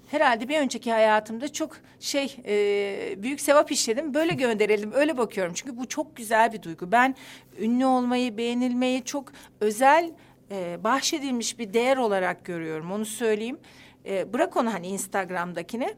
[0.07, 4.13] herhalde bir önceki hayatımda çok şey e, büyük sevap işledim.
[4.13, 5.53] Böyle gönderelim, öyle bakıyorum.
[5.55, 6.91] Çünkü bu çok güzel bir duygu.
[6.91, 7.15] Ben
[7.59, 10.11] ünlü olmayı, beğenilmeyi çok özel
[10.51, 12.91] e, bahşedilmiş bir değer olarak görüyorum.
[12.91, 13.59] Onu söyleyeyim.
[14.05, 15.95] E, bırak onu hani Instagram'dakini.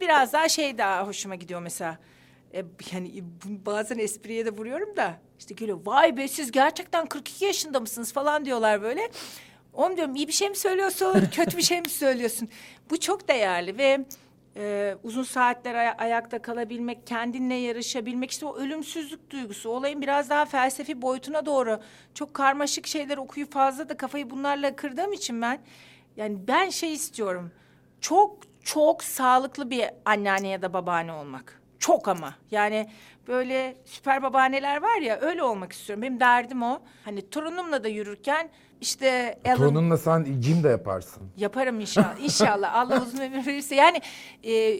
[0.00, 1.98] Biraz daha şey daha hoşuma gidiyor mesela.
[2.54, 7.80] E, yani bazen espriye de vuruyorum da işte geliyor vay be siz gerçekten 42 yaşında
[7.80, 9.10] mısınız falan diyorlar böyle.
[9.78, 12.48] Oğlum diyorum iyi bir şey mi söylüyorsun kötü bir şey mi söylüyorsun?
[12.90, 14.00] Bu çok değerli ve
[14.56, 20.44] e, uzun saatler aya- ayakta kalabilmek, kendinle yarışabilmek işte o ölümsüzlük duygusu olayın biraz daha
[20.44, 21.80] felsefi boyutuna doğru
[22.14, 25.58] çok karmaşık şeyler okuyup fazla da kafayı bunlarla kırdığım için ben
[26.16, 27.50] yani ben şey istiyorum
[28.00, 31.62] çok çok sağlıklı bir anneanne ya da babaanne olmak.
[31.78, 32.34] Çok ama.
[32.50, 32.90] Yani
[33.28, 36.02] böyle süper babaanneler var ya öyle olmak istiyorum.
[36.02, 36.80] Benim derdim o.
[37.04, 38.48] Hani torunumla da yürürken
[38.80, 41.22] işte Alan Torununla sen gym de yaparsın.
[41.36, 42.20] yaparım inşallah.
[42.22, 43.74] İnşallah Allah uzun ömür verirse.
[43.74, 44.00] Yani
[44.44, 44.78] e,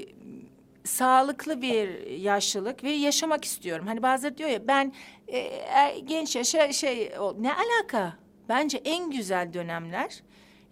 [0.85, 3.87] sağlıklı bir yaşlılık ve yaşamak istiyorum.
[3.87, 4.93] Hani bazıları diyor ya ben
[5.29, 5.39] e,
[5.73, 8.13] er- genç yaşa şey ol- ne alaka?
[8.49, 10.23] Bence en güzel dönemler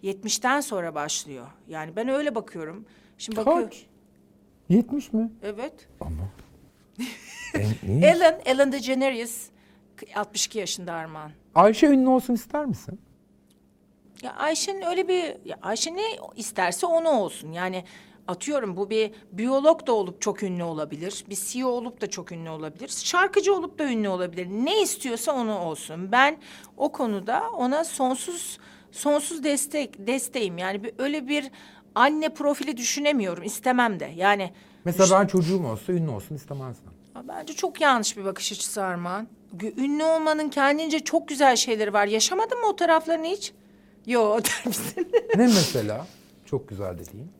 [0.03, 1.47] 70'ten sonra başlıyor.
[1.67, 2.85] Yani ben öyle bakıyorum.
[3.17, 3.63] Şimdi bakıyorum.
[3.69, 3.85] Kaç?
[4.69, 5.29] 70 mi?
[5.43, 5.87] Evet.
[6.01, 6.23] Ama.
[7.87, 8.03] İyi.
[8.03, 9.49] Ellen, Ellen DeGeneres
[10.15, 11.31] 62 yaşında Armağan.
[11.55, 12.99] Ayşe ünlü olsun ister misin?
[14.21, 15.23] Ya Ayşe'nin öyle bir...
[15.45, 16.03] Ya Ayşe ne
[16.35, 17.51] isterse onu olsun.
[17.51, 17.83] Yani
[18.27, 21.25] atıyorum bu bir biyolog da olup çok ünlü olabilir.
[21.29, 22.87] Bir CEO olup da çok ünlü olabilir.
[22.87, 24.47] Şarkıcı olup da ünlü olabilir.
[24.47, 26.11] Ne istiyorsa onu olsun.
[26.11, 26.37] Ben
[26.77, 28.57] o konuda ona sonsuz
[28.91, 30.57] sonsuz destek desteğim.
[30.57, 31.51] Yani bir, öyle bir
[31.95, 33.43] anne profili düşünemiyorum.
[33.43, 34.11] istemem de.
[34.15, 34.53] Yani
[34.87, 36.91] Mesela ben çocuğum olsa ünlü olsun istemezdim.
[37.27, 39.27] Bence çok yanlış bir bakış açısı Armağan.
[39.77, 42.05] Ünlü olmanın kendince çok güzel şeyleri var.
[42.07, 43.53] Yaşamadın mı o taraflarını hiç?
[44.05, 45.11] Yo der misin?
[45.35, 46.07] ne mesela?
[46.45, 47.31] Çok güzel dediğin.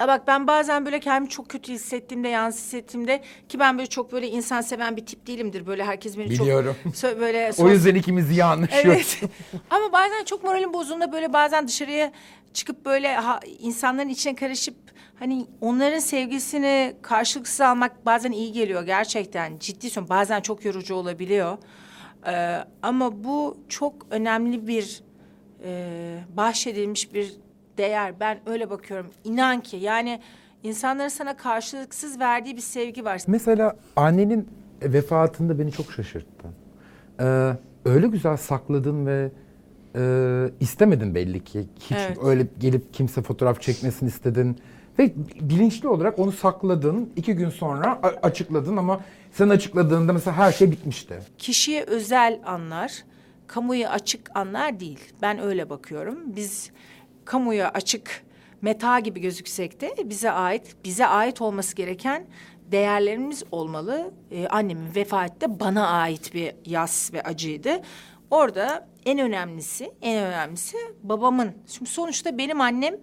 [0.00, 4.12] Ya bak ben bazen böyle kendimi çok kötü hissettiğimde, yalnız hissettiğimde ki ben böyle çok
[4.12, 5.66] böyle insan seven bir tip değilimdir.
[5.66, 6.76] Böyle herkes beni Biliyorum.
[7.00, 9.18] çok böyle O yüzden ikimiz iyi anlaşıyoruz.
[9.20, 9.30] Evet.
[9.70, 12.12] Ama bazen çok moralim bozulduğunda böyle bazen dışarıya
[12.52, 14.76] çıkıp böyle ha, insanların içine karışıp
[15.18, 19.58] hani onların sevgisini karşılıksız almak bazen iyi geliyor gerçekten.
[19.58, 20.16] Ciddi söylüyorum.
[20.16, 21.58] Bazen çok yorucu olabiliyor.
[22.26, 25.02] Ee, ama bu çok önemli bir
[25.64, 27.36] e, bahşedilmiş bir
[27.78, 28.20] değer.
[28.20, 29.10] Ben öyle bakıyorum.
[29.24, 30.20] İnan ki yani
[30.62, 33.20] insanların sana karşılıksız verdiği bir sevgi var.
[33.26, 34.48] Mesela annenin
[34.82, 36.48] vefatında beni çok şaşırttı.
[37.20, 37.52] Ee,
[37.84, 39.30] öyle güzel sakladın ve
[39.98, 40.02] e,
[40.60, 41.64] istemedin belli ki.
[41.80, 42.18] Hiç Evet.
[42.22, 44.58] öyle gelip kimse fotoğraf çekmesini istedin.
[44.98, 47.10] Ve bilinçli olarak onu sakladın.
[47.16, 49.00] iki gün sonra açıkladın ama
[49.32, 51.18] sen açıkladığında mesela her şey bitmişti.
[51.38, 53.04] kişiye özel anlar,
[53.46, 55.00] kamuya açık anlar değil.
[55.22, 56.18] Ben öyle bakıyorum.
[56.36, 56.70] Biz
[57.24, 58.22] kamuya açık
[58.62, 62.24] meta gibi gözüksek de bize ait, bize ait olması gereken
[62.72, 64.10] değerlerimiz olmalı.
[64.30, 67.70] Ee, annemin vefatı da bana ait bir yas ve acıydı.
[68.30, 71.52] Orada en önemlisi, en önemlisi babamın.
[71.66, 72.94] Şimdi sonuçta benim annem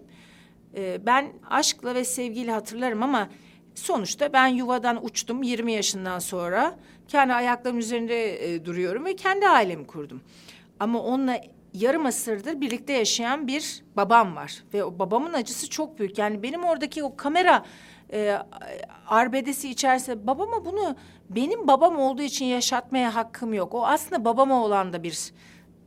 [0.75, 3.29] ee, ben aşkla ve sevgiyle hatırlarım ama
[3.75, 6.79] sonuçta ben yuvadan uçtum 20 yaşından sonra.
[7.07, 10.21] Kendi ayaklarımın üzerinde e, duruyorum ve kendi ailemi kurdum.
[10.79, 11.41] Ama onunla
[11.73, 14.63] yarım asırdır birlikte yaşayan bir babam var.
[14.73, 16.17] Ve o babamın acısı çok büyük.
[16.17, 17.65] Yani benim oradaki o kamera
[18.13, 18.37] e,
[19.07, 20.95] arbedesi içerisinde babama bunu
[21.29, 23.73] benim babam olduğu için yaşatmaya hakkım yok.
[23.73, 25.31] O aslında babama olan da bir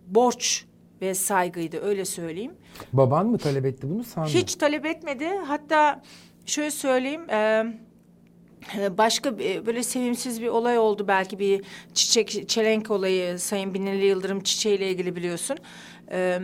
[0.07, 0.65] borç
[1.01, 2.53] ve saygıydı öyle söyleyeyim.
[2.93, 4.25] Baban mı talep etti bunu sen?
[4.25, 5.29] Hiç talep etmedi.
[5.47, 6.03] Hatta
[6.47, 7.31] şöyle söyleyeyim.
[7.31, 14.41] e, başka böyle sevimsiz bir olay oldu belki bir çiçek çelenk olayı Sayın Binali Yıldırım
[14.43, 15.57] çiçeğiyle ilgili biliyorsun.
[16.11, 16.41] E,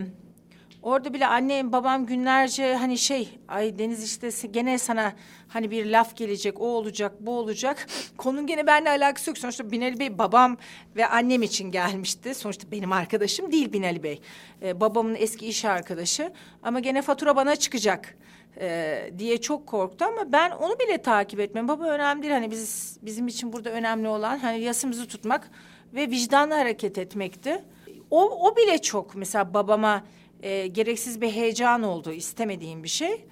[0.85, 5.13] Orada bile annem babam günlerce hani şey ay Deniz işte gene sana
[5.47, 7.87] hani bir laf gelecek o olacak bu olacak.
[8.17, 9.37] Konunun gene benimle alakası yok.
[9.37, 10.57] Sonuçta Binali Bey babam
[10.95, 12.35] ve annem için gelmişti.
[12.35, 14.21] Sonuçta benim arkadaşım değil Binali Bey.
[14.61, 16.31] Ee, babamın eski iş arkadaşı
[16.63, 18.17] ama gene fatura bana çıkacak
[18.59, 21.67] e, diye çok korktu ama ben onu bile takip etmem.
[21.67, 25.49] Baba önemli değil hani biz bizim için burada önemli olan hani yasımızı tutmak
[25.93, 27.63] ve vicdanla hareket etmekti.
[28.11, 30.03] O, o bile çok mesela babama
[30.45, 33.25] e, gereksiz bir heyecan oldu istemediğim bir şey.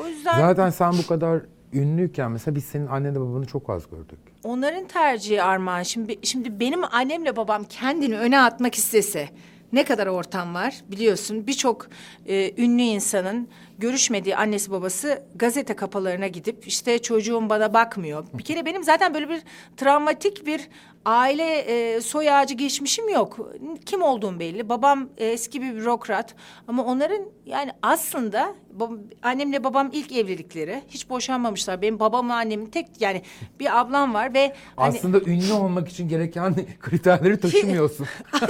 [0.00, 4.18] O yüzden Zaten sen bu kadar ünlüyken mesela biz senin annenle babanı çok az gördük.
[4.44, 5.82] onların tercihi Armağan.
[5.82, 9.28] Şimdi, şimdi benim annemle babam kendini öne atmak istese
[9.72, 11.46] ne kadar ortam var biliyorsun.
[11.46, 11.86] Birçok
[12.26, 18.26] e, ünlü insanın görüşmediği annesi babası gazete kapalarına gidip işte çocuğum bana bakmıyor.
[18.34, 19.42] Bir kere benim zaten böyle bir
[19.76, 20.68] travmatik bir
[21.04, 23.50] aile e, soy ağacı geçmişim yok.
[23.86, 24.68] Kim olduğum belli.
[24.68, 26.34] Babam e, eski bir bürokrat
[26.68, 31.82] ama onların yani aslında bab- annemle babam ilk evlilikleri hiç boşanmamışlar.
[31.82, 33.22] Benim babamla annemin tek yani
[33.60, 38.06] bir ablam var ve hani Aslında ünlü olmak için gereken kriterleri taşımıyorsun.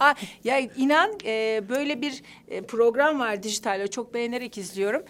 [0.44, 5.02] Ya inan e, böyle bir e, program var dijitalde çok beğenerek izliyorum.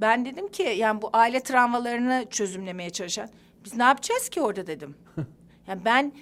[0.00, 3.28] Ben dedim ki yani bu aile travmalarını çözümlemeye çalışan
[3.64, 4.94] biz ne yapacağız ki orada dedim.
[5.68, 6.12] yani ben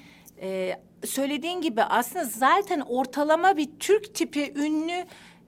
[0.41, 5.05] e, söylediğin gibi aslında zaten ortalama bir Türk tipi ünlü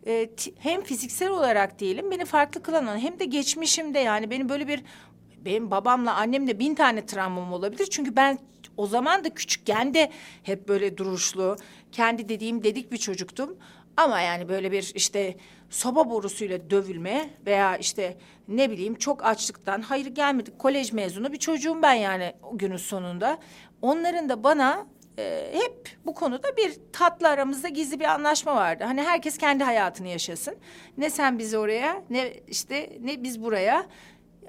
[0.06, 4.82] e, hem fiziksel olarak diyelim beni farklı kılan hem de geçmişimde yani benim böyle bir
[5.44, 7.86] benim babamla annemle bin tane travmam olabilir.
[7.90, 8.38] Çünkü ben
[8.76, 10.10] o zaman da küçükken de
[10.42, 11.56] hep böyle duruşlu,
[11.92, 13.56] kendi dediğim dedik bir çocuktum.
[13.96, 15.36] Ama yani böyle bir işte
[15.70, 18.16] soba borusuyla dövülme veya işte
[18.48, 23.38] ne bileyim çok açlıktan hayır gelmedik kolej mezunu bir çocuğum ben yani o günün sonunda.
[23.82, 24.86] Onların da bana
[25.18, 28.84] e, hep bu konuda bir tatlı aramızda gizli bir anlaşma vardı.
[28.84, 30.54] Hani herkes kendi hayatını yaşasın.
[30.98, 33.86] Ne sen bizi oraya ne işte ne biz buraya.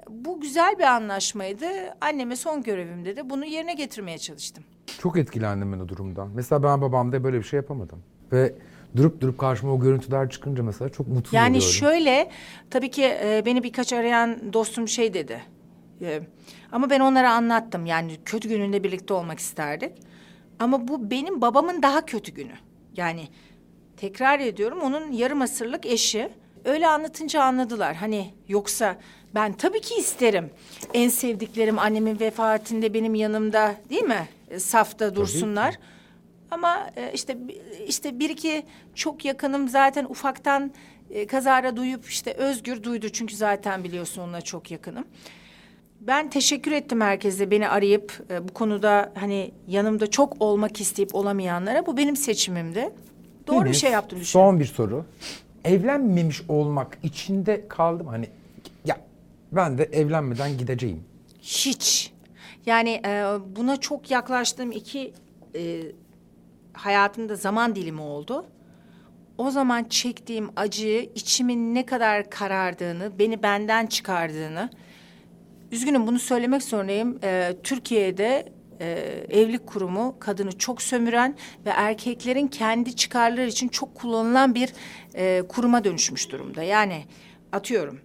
[0.08, 1.66] Bu güzel bir anlaşmaydı.
[2.00, 4.64] Anneme son görevimde de bunu yerine getirmeye çalıştım.
[4.98, 6.30] Çok etkilendim ben o durumdan.
[6.34, 8.02] Mesela ben babamda böyle bir şey yapamadım.
[8.32, 8.54] Ve
[8.96, 11.72] durup durup karşıma o görüntüler çıkınca mesela çok mutsuz Yani oluyorum.
[11.74, 12.30] şöyle
[12.70, 15.42] tabii ki e, beni birkaç arayan dostum şey dedi.
[16.02, 16.20] E,
[16.72, 17.86] ama ben onlara anlattım.
[17.86, 19.92] Yani kötü gününde birlikte olmak isterdik.
[20.58, 22.52] Ama bu benim babamın daha kötü günü.
[22.96, 23.28] Yani
[23.96, 26.28] tekrar ediyorum onun yarım asırlık eşi.
[26.64, 27.94] Öyle anlatınca anladılar.
[27.94, 28.96] Hani yoksa
[29.34, 30.50] ben tabii ki isterim.
[30.94, 34.28] En sevdiklerim annemin vefatında benim yanımda değil mi?
[34.50, 35.78] E, Safta dursunlar.
[36.50, 37.36] Ama e, işte
[37.86, 38.62] işte bir iki
[38.94, 40.72] çok yakınım zaten ufaktan
[41.10, 45.04] e, kazara duyup işte Özgür duydu çünkü zaten biliyorsun onunla çok yakınım.
[46.00, 51.86] Ben teşekkür ettim herkese beni arayıp e, bu konuda hani yanımda çok olmak isteyip olamayanlara.
[51.86, 52.90] Bu benim seçimimdi.
[53.46, 54.52] Doğru bir Deniz, şey yaptım düşünüyorum.
[54.52, 55.04] Son bir soru.
[55.64, 58.28] Evlenmemiş olmak içinde kaldım hani
[58.84, 58.96] ya
[59.52, 61.04] ben de evlenmeden gideceğim.
[61.42, 62.12] Hiç.
[62.66, 63.24] Yani e,
[63.56, 65.12] buna çok yaklaştığım iki
[65.54, 65.82] e,
[66.76, 68.46] hayatımda zaman dilimi oldu.
[69.38, 74.70] O zaman çektiğim acıyı, içimin ne kadar karardığını, beni benden çıkardığını...
[75.72, 77.18] Üzgünüm bunu söylemek zorundayım.
[77.24, 78.86] E, Türkiye'de e,
[79.30, 84.72] evlilik kurumu kadını çok sömüren ve erkeklerin kendi çıkarları için çok kullanılan bir
[85.14, 86.62] e, kuruma dönüşmüş durumda.
[86.62, 87.04] Yani
[87.52, 88.00] atıyorum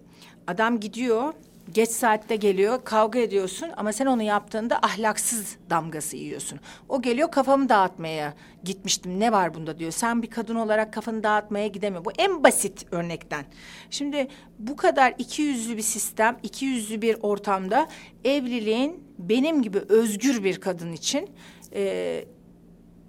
[0.47, 1.33] adam gidiyor
[1.73, 6.59] geç saatte geliyor kavga ediyorsun ama sen onu yaptığında ahlaksız damgası yiyorsun.
[6.89, 9.91] O geliyor kafamı dağıtmaya gitmiştim ne var bunda diyor.
[9.91, 12.05] Sen bir kadın olarak kafanı dağıtmaya gidemiyor.
[12.05, 13.45] Bu en basit örnekten.
[13.89, 14.27] Şimdi
[14.59, 17.87] bu kadar iki yüzlü bir sistem, iki yüzlü bir ortamda
[18.23, 21.29] evliliğin benim gibi özgür bir kadın için
[21.73, 22.25] e,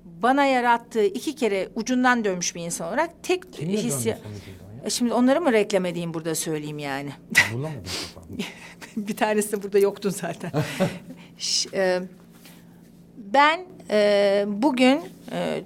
[0.05, 4.17] bana yarattığı iki kere ucundan dönmüş bir insan olarak tek hissi...
[4.85, 7.11] E Şimdi onları mı reklam edeyim burada söyleyeyim yani?
[7.53, 7.83] Bulamadım
[8.15, 8.43] kafamda.
[9.09, 10.51] bir tanesi de burada yoktun zaten.
[11.39, 12.01] Ş- e,
[13.17, 15.01] ben e, bugün
[15.33, 15.63] e,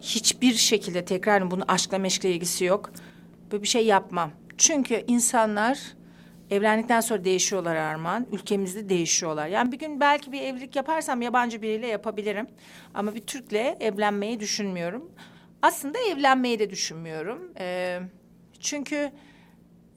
[0.00, 2.90] hiçbir şekilde tekrar bunun aşkla meşkle ilgisi yok.
[3.52, 4.30] Böyle bir şey yapmam.
[4.58, 5.78] Çünkü insanlar
[6.50, 8.26] evlendikten sonra değişiyorlar Armağan.
[8.32, 9.46] Ülkemizde değişiyorlar.
[9.46, 12.46] Yani bir gün belki bir evlilik yaparsam yabancı biriyle yapabilirim.
[12.94, 15.10] Ama bir Türk'le evlenmeyi düşünmüyorum.
[15.62, 17.52] Aslında evlenmeyi de düşünmüyorum.
[17.58, 17.98] E,
[18.60, 19.12] çünkü...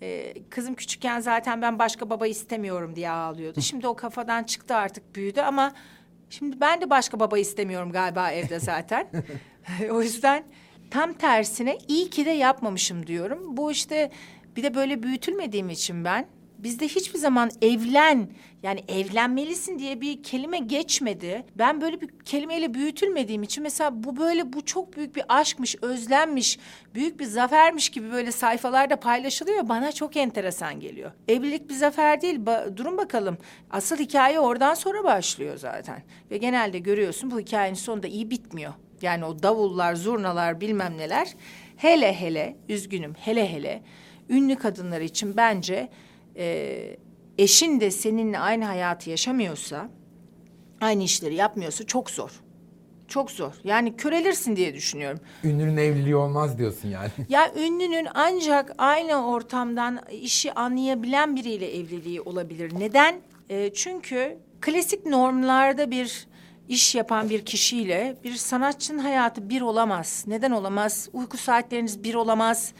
[0.01, 3.61] Ee, kızım küçükken zaten ben başka baba istemiyorum diye ağlıyordu.
[3.61, 5.73] Şimdi o kafadan çıktı artık büyüdü ama
[6.29, 9.07] şimdi ben de başka baba istemiyorum galiba evde zaten.
[9.91, 10.43] o yüzden
[10.91, 13.57] tam tersine iyi ki de yapmamışım diyorum.
[13.57, 14.11] Bu işte
[14.55, 16.27] bir de böyle büyütülmediğim için ben
[16.63, 18.29] bizde hiçbir zaman evlen
[18.63, 21.45] yani evlenmelisin diye bir kelime geçmedi.
[21.55, 26.59] Ben böyle bir kelimeyle büyütülmediğim için mesela bu böyle bu çok büyük bir aşkmış, özlenmiş,
[26.95, 29.69] büyük bir zafermiş gibi böyle sayfalarda paylaşılıyor.
[29.69, 31.11] Bana çok enteresan geliyor.
[31.27, 32.39] Evlilik bir zafer değil.
[32.39, 33.37] Ba- durun bakalım.
[33.71, 36.03] Asıl hikaye oradan sonra başlıyor zaten.
[36.31, 38.73] Ve genelde görüyorsun bu hikayenin sonunda iyi bitmiyor.
[39.01, 41.33] Yani o davullar, zurnalar bilmem neler.
[41.77, 43.81] Hele hele, üzgünüm hele hele
[44.29, 45.89] ünlü kadınlar için bence
[46.37, 46.97] e,
[47.37, 49.89] eşin de seninle aynı hayatı yaşamıyorsa,
[50.81, 52.31] aynı işleri yapmıyorsa çok zor.
[53.07, 53.53] Çok zor.
[53.63, 55.19] Yani körelirsin diye düşünüyorum.
[55.43, 57.09] Ünlünün evliliği olmaz diyorsun yani.
[57.29, 62.73] Ya ünlünün ancak aynı ortamdan işi anlayabilen biriyle evliliği olabilir.
[62.79, 63.15] Neden?
[63.49, 66.27] Ee, çünkü klasik normlarda bir
[66.69, 70.23] iş yapan bir kişiyle bir sanatçının hayatı bir olamaz.
[70.27, 71.09] Neden olamaz?
[71.13, 72.73] Uyku saatleriniz bir olamaz.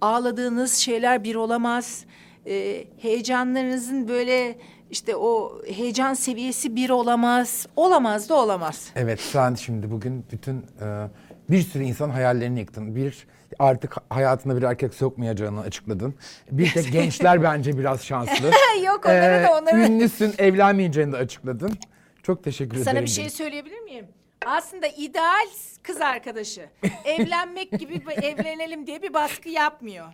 [0.00, 2.04] Ağladığınız şeyler bir olamaz.
[2.46, 4.58] Ee, heyecanlarınızın böyle
[4.90, 7.66] işte o heyecan seviyesi bir olamaz.
[7.76, 8.88] Olamaz da olamaz.
[8.96, 11.08] Evet sen şimdi bugün bütün e,
[11.50, 12.96] bir sürü insan hayallerini yıktın.
[12.96, 13.26] Bir
[13.58, 16.14] artık hayatına bir erkek sokmayacağını açıkladın.
[16.50, 18.50] Bir tek gençler bence biraz şanslı.
[18.86, 19.80] Yok onları Ee, da onları.
[19.80, 21.78] Ünlüsün evlenmeyeceğini de açıkladın.
[22.22, 22.84] Çok teşekkür ederim.
[22.84, 24.06] Sana bir şey söyleyebilir miyim?
[24.46, 25.46] Aslında ideal
[25.82, 26.66] kız arkadaşı.
[27.04, 30.06] Evlenmek gibi bir evlenelim diye bir baskı yapmıyor.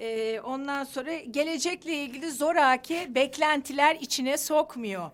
[0.00, 5.10] Ee, ondan sonra gelecekle ilgili zoraki beklentiler içine sokmuyor.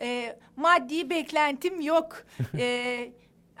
[0.00, 2.24] Ee, maddi beklentim yok.
[2.58, 3.10] Ee,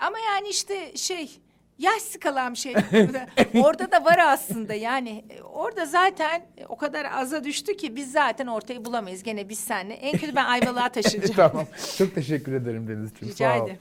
[0.00, 1.30] ama yani işte şey
[1.78, 2.74] yaş skalam şey
[3.62, 8.46] orada da var aslında yani e, orada zaten o kadar aza düştü ki biz zaten
[8.46, 11.34] ortayı bulamayız gene biz seninle en kötü ben Ayvalık'a taşınacağım.
[11.50, 11.66] tamam.
[11.98, 13.34] Çok teşekkür ederim Denizciğim.
[13.34, 13.64] Rica Sağ ol.
[13.66, 13.80] ederim.